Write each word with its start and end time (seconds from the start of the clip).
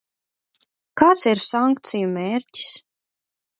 Kāds 1.01 1.27
ir 1.33 1.43
sankciju 1.45 2.11
mērķis? 2.17 2.73